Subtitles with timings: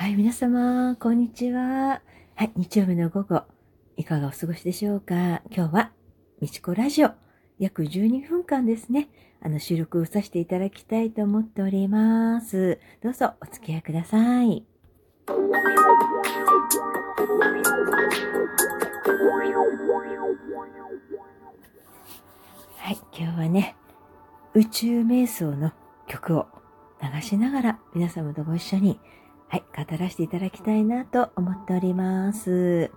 [0.00, 2.00] はい、皆様、こんにちは。
[2.36, 3.42] はい、日曜日の午後、
[3.96, 5.42] いかがお過ごしでしょうか？
[5.50, 5.90] 今日は、
[6.40, 7.10] みちこラジオ、
[7.58, 9.08] 約12分間ですね、
[9.42, 12.78] あの、収録をさせていただきたいと思っております。
[13.02, 14.64] どうぞ、お付き合いください。
[22.76, 23.74] はい、今日はね、
[24.54, 25.72] 宇宙瞑想の
[26.06, 26.46] 曲を
[27.02, 29.00] 流しながら皆様とご一緒に
[29.48, 32.90] はい、語らせていただきたいなと思っております。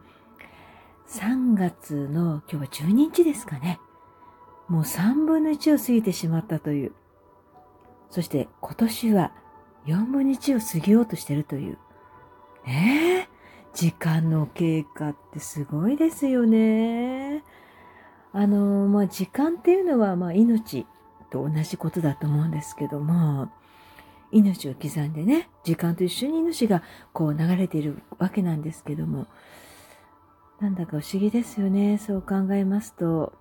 [1.08, 3.80] 3月の今日は12日ですかね。
[4.68, 6.92] もう3分の1を過ぎてしまったという。
[8.10, 9.32] そして今年は
[9.86, 11.78] 4分の1を過ぎようとしてるという。
[12.66, 13.42] ねえ。
[13.74, 17.44] 時間の経過ってすごいですよね。
[18.34, 20.86] あの、まあ、時間っていうのは、ま、命
[21.30, 23.50] と同じことだと思うんですけども、
[24.32, 29.28] 命を刻んでね、時間と一緒に命がこう流れているわけなんですけども、
[30.60, 31.98] なんだか不思議ですよね。
[31.98, 33.34] そう考えますと、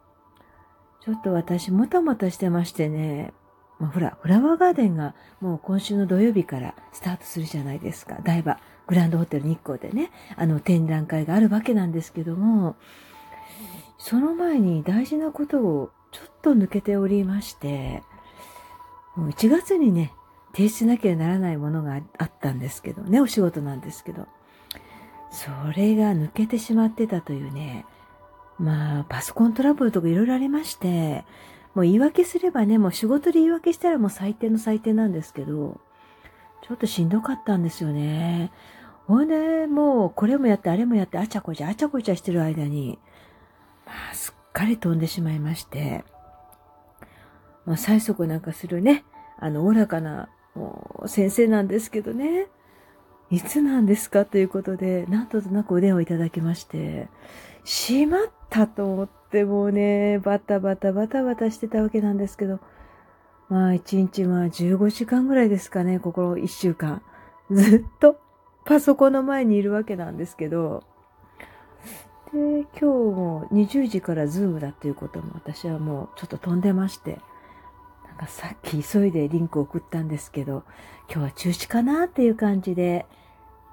[1.04, 3.32] ちょっと私もたもたしてましてね、
[3.78, 8.18] まあ、ほら、フラワーガーデンがもう今週の土曜日からスタートするじゃないですか。
[8.22, 12.76] 台場、グランドホテル日光でね、あの展覧会があるわけなんですけども、
[13.98, 18.02] その前に大事なことをちょっと抜けておりまして、
[19.16, 20.12] もう1月にね、
[20.52, 24.26] 提出しなきゃならないものがあったんですけどね、お仕事なんですけど、
[25.30, 27.86] それが抜けてしまってたというね、
[28.58, 31.24] まあ、パソコントラブルとかいろいろありまして、
[31.74, 35.80] もう言い訳すればね、もう仕事で言い訳したらもう最低の最低なんですけど、
[36.62, 38.50] ちょっとしんどかったんですよね。
[39.06, 42.98] ほんで、もうこれもやってあれもやってあちゃこちゃあちゃこちゃしてる間に、
[43.86, 46.04] まあ、すっかり飛んでしまいまして、
[47.66, 49.04] まあ、催促なんかするね、
[49.38, 50.28] あの、おおらかな
[51.06, 52.46] 先生なんですけどね、
[53.30, 57.08] いつなんですかということで、なんとなくお電話いただきまして、
[57.64, 62.58] しまったと思ってもうね、バタバタバタバタしてたわけなんですけど、
[63.48, 67.02] まあ一日まあ15時間ぐらいですかね、ここ1週間。
[67.50, 68.20] ずっと
[68.64, 70.84] パソコンの前にいるわけなんですけど、
[72.32, 77.18] で、今日も20時からズームだっていうことも私はもうちょっと飛んでまして、
[78.20, 80.64] かさっき急いでリンクを送ったんですけど、
[81.08, 83.06] 今日は中止かなっていう感じで、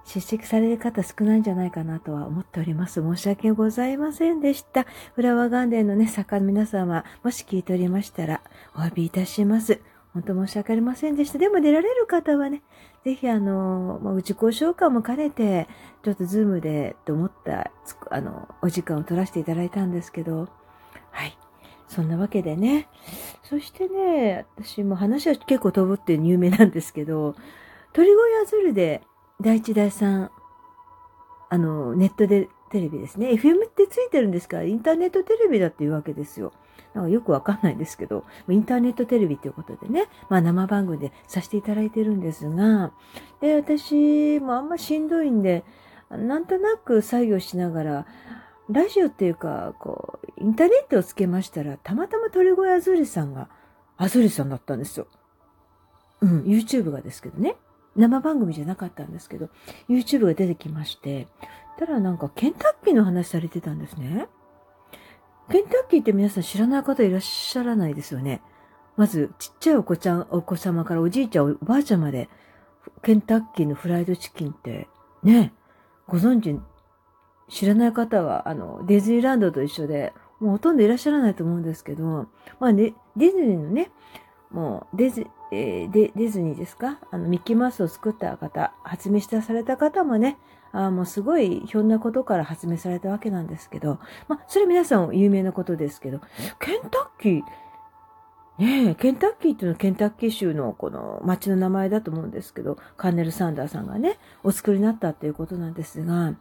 [0.06, 3.02] 出席される方少ないんじゃないかなとは思っております。
[3.02, 4.86] 申し訳ございませんでした。
[5.16, 8.42] フラワーガンデンのね、作家の皆様、もし聞いておりましたら、
[8.74, 9.82] お詫びいたします。
[10.14, 11.38] 本当申し訳ありませんでした。
[11.38, 12.64] でも出られる方はね、
[13.04, 15.68] ぜひあの、まあ、自己紹介も兼ねて、
[16.04, 17.72] ちょっとズームでと思った、
[18.10, 20.48] あの、お時間を取らせていただいたんですけど、
[21.12, 21.38] はい。
[21.88, 22.90] そんなわけでね。
[23.44, 27.36] そしてね、私も話は結構飛ぶって有名なんですけど、
[27.94, 29.02] 鳥越アズルで
[29.42, 30.30] 第一第三、
[31.50, 33.30] あの、ネットでテレビですね。
[33.30, 34.58] FM ってついてるんですか？
[34.58, 36.52] ら、インターネットテレビだっていうわけですよ。
[36.94, 42.92] なんかよくわかんないんですけど、インターネットテレビっていうことでね、まあ生番組でさせていただいてるんですが、
[43.40, 45.64] で、私もあんましんどいんで、
[46.10, 48.06] なんとなく作業しながら、
[48.70, 53.50] ラジオっていうか、こう、インターネットをつけましたら、たまたま鳥越あずりさんが、
[53.98, 55.08] あずりさんだったんですよ。
[56.22, 57.56] うん、YouTube がですけどね。
[57.96, 59.50] 生番組じゃなかったんですけど、
[59.90, 61.28] YouTube が出てきまして、
[61.80, 64.28] たらなんかケンタッキーの話されてたんですね。
[65.50, 68.42] ケンタッキーって皆さん知らない方いらっしゃらないですよね。
[68.98, 72.30] まず、ちっちゃいお子ちゃん、お子様からおじいちゃん、おばあちゃんまで、
[73.04, 74.88] ケンタッキーのフライドチキンって、
[75.24, 75.54] ね、
[76.08, 76.60] ご存知
[77.50, 82.28] 知らない方は、あの、ディズニーランドと一緒で、もうほとんどいらっしゃらないと思うんですけど、
[82.60, 83.90] まあね、ディズニーのね、
[84.52, 87.00] もうディズ、えー、ディズニーですか？
[87.12, 90.38] あの、ミッキーマウスを作った方、発明したされた方もね、
[90.74, 96.20] あもうすごいひょんなことから発明されたわけなんですけど、まあ、それ皆さん有名なことですけど、
[96.60, 97.42] ケンタッキー、
[98.60, 106.34] ねえ、ケンタッキーっていうのはケンタッキー州のこの町の名前だと思うんですけど、カーネル・サンダーさんがね、お作りになったっていうことなんですが、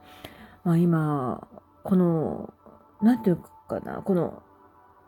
[0.66, 1.46] まあ今、
[1.84, 2.52] この、
[3.00, 3.36] なんていう
[3.68, 4.42] かな、この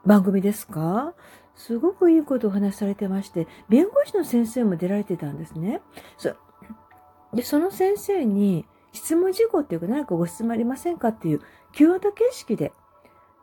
[0.07, 1.15] 番組ですか？
[1.57, 5.83] すごくいいことをお話しされてまして、弁護士の先生も出られてたんですね。
[6.17, 6.33] そ
[7.35, 11.41] で、その先生に質問事項っていうか何かご質問ありませんかっていう
[11.73, 12.73] Q&A 形式で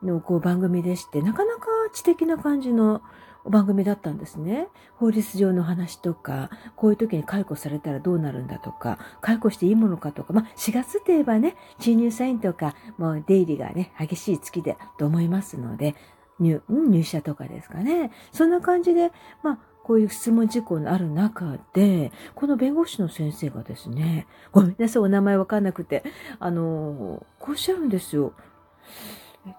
[0.02, 3.02] のこう番組でして、なかなか知的な感じの
[3.50, 4.68] 番組だったんですね。
[4.96, 15.96] 法律上の話とか、こういう時に解雇されたらどうなるんだとか、解雇していいものかとか、まあ4月といえばね、新入社員とか、もう出入りがね、激しい月だと思いますので、
[16.40, 18.12] 入、入社とかですかね。
[18.32, 19.12] そんな感じで、
[19.44, 26.04] まあ、こういう質問事項のある中で、この弁護士の先生がですね、ごめんなさい、お名前わかんなくて、
[26.40, 28.34] あの、こうおっしゃるんですよ。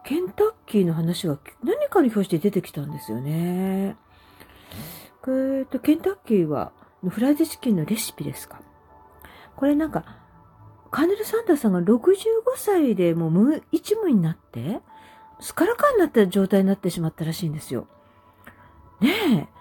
[0.04, 3.96] ケンタッキーの話が何かの表紙で出てきたんですよね。
[5.28, 6.72] えー、と、ケンタッキーは
[7.08, 8.60] フライドチキンのレシピですか？
[9.56, 10.04] これなんか、
[10.90, 12.06] カーネル・サンダーさんが65
[12.56, 14.80] 歳でもう無一無になって、
[15.40, 17.86] スカラカンになった状態になってしまったらしいんですよ。
[19.00, 19.56] ねえ。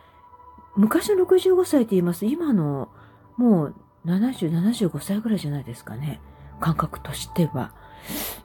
[0.75, 2.25] 昔の65歳って言います。
[2.25, 2.89] 今の、
[3.38, 3.75] もう
[4.06, 6.19] 70、75歳ぐらいじゃないですかね。
[6.60, 7.74] 感覚としては。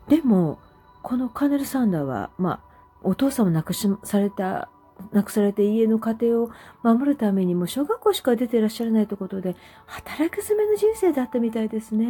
[0.09, 0.59] でも、
[1.02, 2.61] このカネル・サンダーは、まあ、
[3.02, 4.70] お父さんを亡くし、された、
[5.12, 6.50] 亡くされて家の家庭を
[6.82, 9.56] 守るためにも小学校しか出ていらっしゃらないということで、
[9.87, 12.06] 働き詰めの人生だったみたいですね。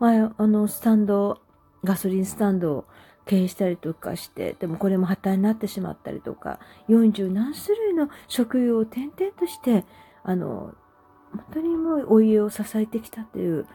[0.00, 1.40] まあ、あの、スタンド、
[1.84, 2.84] ガソリンスタンドを
[3.26, 6.58] 経営したりとかして、でもこれも破綻になってしまったりとか、
[6.88, 9.84] 40何種類の職業を転々として、
[10.22, 10.74] あの、
[11.32, 13.66] 本当にもうお家を支えてきたという、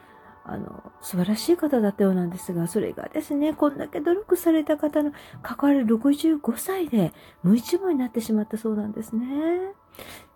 [0.45, 5.12] あの、素晴らしい方だったようなんですが、それがですね、こんだけ努力された方の
[5.44, 7.13] 関わる65歳で
[7.44, 9.25] 無一文になってしまったそうなんですね。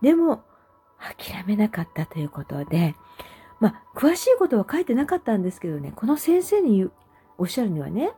[0.02, 0.44] でも、
[1.00, 2.96] 諦めなかったということで、
[3.60, 6.90] まあ、詳しいことは書いてなかったんですけどね、この先生に
[7.38, 8.12] おっしゃるにはね、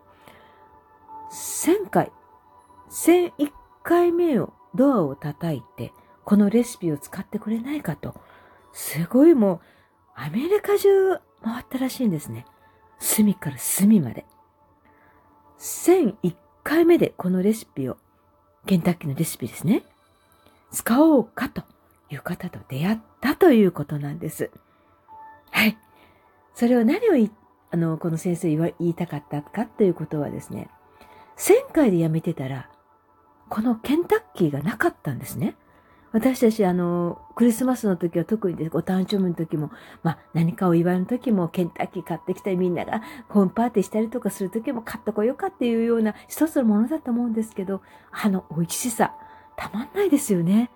[1.31, 2.11] 1000回、
[2.89, 3.51] 1001
[3.83, 5.93] 回目をドアを叩いて、
[6.23, 8.15] このレシピを使ってくれないかと、
[8.73, 9.59] すごいもう、
[10.15, 12.45] アメリカ中回ったらしいんですね。
[12.99, 14.25] 隅から隅まで。
[15.59, 17.97] 1001回目でこのレシピを、
[18.65, 19.83] ケンタッキーのレシピですね。
[20.71, 21.63] 使おうかと
[22.09, 24.51] いう方と出会ったということなんです。
[25.51, 25.77] はい。
[26.53, 27.29] それを何を
[27.71, 30.69] あの、この先生言いたかったかということはですね、
[31.37, 32.69] 1000回で辞めてたら、
[33.49, 35.55] このケンタッキーがなかったんですね。
[36.15, 39.69] 私たち、あの、クリスマスの時は特にです、お誕生日の時も、
[40.01, 47.81] まあ、何かお祝いの時も、ケンタッキー買ってきたり、みんながホームパーティーしたりとかする時も買っとこようかっていうような一つのものだと思うんですけど、
[48.13, 49.13] あの、美味しさ、
[49.57, 50.71] たまんないですよね。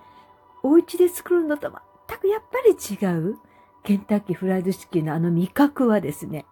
[0.62, 1.72] お家で作るのと
[2.08, 3.38] 全くやっぱり違う。
[3.84, 6.46] ケンタッキーフライドチキンのあの味覚はですね、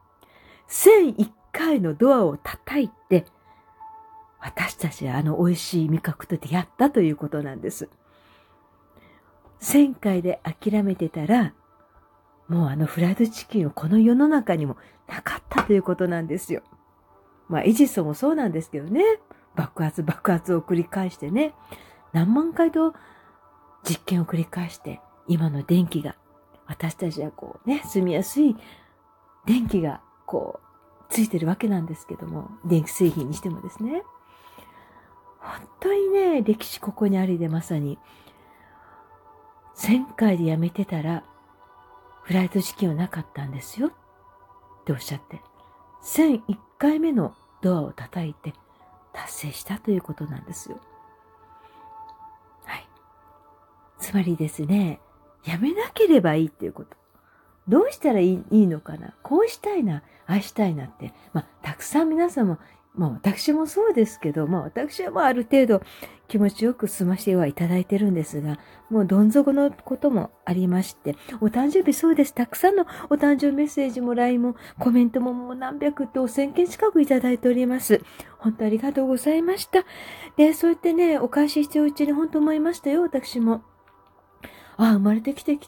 [0.70, 3.26] 1001回のドアを叩いて、
[4.40, 7.90] 私たちはあの美味しい味覚と出会ったということなんです。
[9.62, 11.54] 1000回で諦めてたら、
[12.48, 14.78] もうあのフライドチキンをこの世の中にも
[15.08, 16.62] なかったということなんですよ。
[17.50, 19.04] まあ、エジソンもそうなんですけどね。
[19.56, 21.54] 爆発爆発を繰り返してね。
[22.14, 22.94] 何万回と
[23.84, 26.16] 実験を繰り返して、今の電気が、
[26.66, 28.56] 私たちはこうね、住みやすい
[29.46, 30.68] 電気がこう、
[31.10, 34.04] ついてるわけなんですけども、電気製品にしてもですね。
[35.40, 37.98] 本当にね、歴史ここにありでまさに、
[39.78, 41.24] 1000回でやめてたら、
[42.24, 43.88] フライト試験はなかったんですよ。
[43.88, 43.92] っ
[44.86, 45.42] ておっしゃって、
[46.04, 48.54] 1001回目のドアを叩いて
[49.14, 50.80] 達成したということなんですよ。
[52.66, 52.88] はい。
[54.00, 55.00] つまりですね、
[55.46, 56.98] やめなければいいっていうこと。
[57.68, 62.58] どうしたらいいのかなこうしたいな、愛したいなって、まあ、たくさん皆さんも
[62.98, 65.82] まあ私もそうですけど、まあ私はまあある程度
[66.28, 68.60] 気持ちよく済ましてはいただいてるんですが、
[68.90, 72.34] もうどん底のこともありまして、お誕生日そうです。
[72.34, 78.02] たくさんのお誕生日メッセージも LINE もコメントももう何百と千件近くいただいております。
[78.40, 79.86] 本当ありがとうございました。
[80.36, 83.62] で、そうやってね、お返ししてるうちに本当思いましたよ、私も。
[84.76, 85.60] ああ、生まれてきて、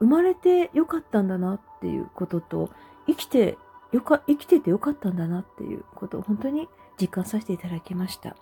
[0.00, 2.70] 生まれてよかったんだなっていうことと、
[3.06, 3.58] 生きて
[3.94, 6.68] よか、生きててよかったんだなっていうこと本当に
[7.00, 8.36] 実感させていただきました。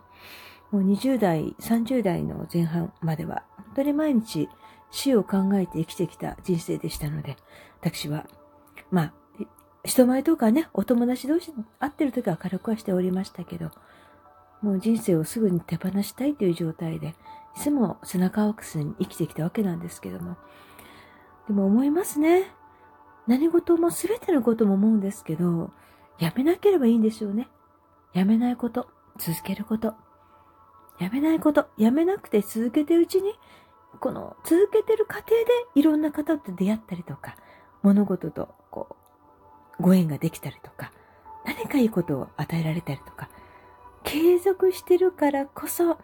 [0.71, 4.49] もう20代、30代の前半までは、本当に毎日
[4.90, 7.37] 死を考えて生きてきた人生でしたので、
[7.80, 8.26] 私は、
[8.90, 9.12] まあ、
[9.85, 13.71] 人前とかね、お友達同士会ってる時は軽くはしておりましたけど、
[14.62, 17.14] もう人生をすぐに手放したいという状態で、
[17.56, 20.37] いつも背中を合わせに生きてきたわけなんですけども、
[21.49, 22.47] でも思いますね。
[23.26, 25.71] 何事も全てのことも思うんですけど、
[26.18, 27.49] やめなければいいんですよね。
[28.12, 28.88] やめないこと、
[29.19, 29.95] 続けること。
[30.99, 33.33] やめないこと、やめなくて続けてうちに、
[34.00, 37.37] この続けてる過程でいろんな方と出会ったりとか、
[37.83, 38.97] 物事とこ
[39.78, 40.92] う、ご縁ができたりとか、
[41.45, 43.28] 何かいいことを与えられたりとか、
[44.04, 45.99] 継続してるからこそ、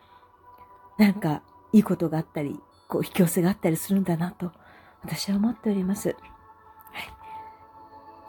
[0.99, 4.50] なんかいいことがあったり、こう引き寄せがあったりするんだなと、
[5.03, 6.09] 私は思っております。
[6.09, 6.19] はい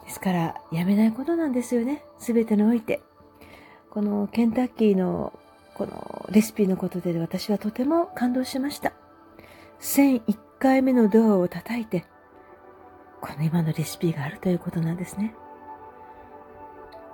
[0.04, 2.04] ですから、やめないことなんですよね。
[2.18, 3.00] すべてにおいて。
[3.90, 5.32] このケンタッキーの
[5.74, 8.92] このレシピのことで私はとても感動しました。
[9.80, 12.04] 1001回目のドアを叩いて、
[13.20, 15.34] この今のレシピがあるということなんですね。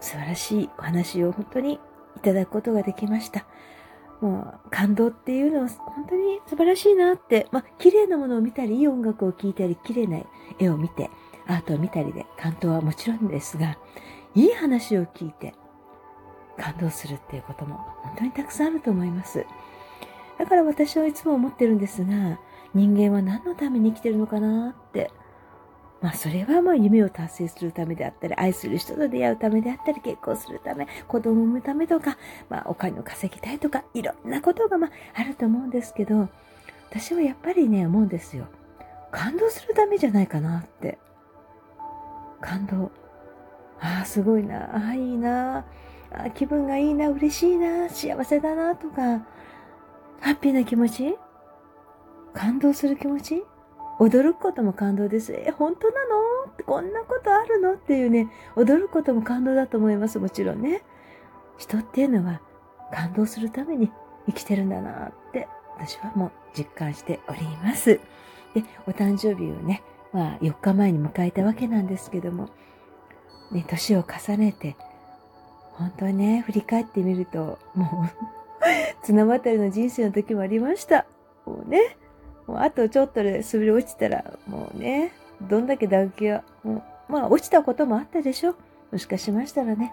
[0.01, 1.81] 素晴らしいお話を本当に
[2.17, 3.47] いただくことができました。
[4.21, 10.19] もう感動っていうのは本当に素晴らしいなって、まあ綺麗なものを見たり、いい音楽を聴いたり、綺麗な
[10.59, 11.11] 絵を見て、
[11.47, 13.79] アートを見たりで感動はもちろんですが、
[14.35, 15.55] いい話を聞いて
[16.57, 19.47] 感動するっていうことも本当にたくさんあると思います。
[20.39, 22.39] だから私はいつも思ってるんですが、
[22.75, 25.11] 人間は何のために生きてるのかなって。
[26.03, 32.19] まあそれはまあ夢を達成するためであったり、愛する人と出会うためであったり、結婚するため、子供を産むためとか、
[32.51, 36.29] まあお金を稼ぎたいとか、いろんなことがまああると思うんですけど、
[36.91, 38.47] 私はやっぱりね、思うんですよ。
[39.11, 40.99] 感動するためじゃないかなって。
[42.43, 42.91] 感動。
[43.81, 44.77] ああ、すごいな。
[44.77, 45.65] ああ、いいな。
[46.17, 49.25] あ、気分がいいな、嬉しいな、幸せだな、とか、
[50.21, 51.17] ハッピーな気持ち
[52.33, 53.45] 感動する気持ち
[53.99, 55.33] 驚くことも感動です。
[55.33, 56.17] え、本当なの？
[56.67, 57.75] こんなことあるの？
[57.75, 60.19] っていうね、驚くことも感動だと思います。
[60.19, 60.83] もちろんね。
[61.59, 62.41] 人っていうのは
[62.93, 63.91] 感動するために
[64.27, 68.01] 生きてるんだなって私はもう実感しております。
[68.55, 69.83] で、お誕生日をね、
[70.13, 72.51] まあ4日前に迎えたわけなんですけども、
[73.51, 74.77] ね、年を重ねて、
[75.79, 78.27] 本当にね、振り返ってみると、もう
[79.05, 81.07] 綱渡りの人生の時もありました。
[81.45, 81.97] もうね、
[82.47, 88.57] もうあとちょっとで滑り落ちたら、もうね、どんだけ打撃が、もうまあ落ちたこともあったでしょ。
[88.91, 89.93] もしかしましたらね。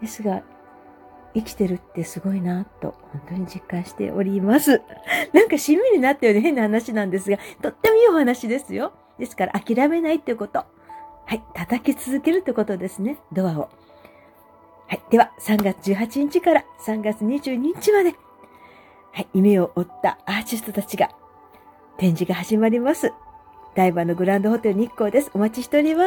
[0.00, 0.42] ですが、
[1.34, 4.82] 生きてるってすごいなと、本当に実感しております。
[5.34, 8.92] なんか締めになったようで変な話なんですが、とってもいいお話ですよ。
[9.18, 10.64] ですから諦めないってこと。
[11.24, 13.68] はい、叩き続けるってことですね、ドアを。
[14.88, 15.02] はい。
[15.10, 18.14] では、3月18日から3月22日まで、
[19.12, 21.10] はい、夢を追ったアーティストたちが
[21.96, 23.12] 展示が始まります。
[23.74, 25.30] 台場のグランドホテル日光です。
[25.34, 26.04] お待ちしております。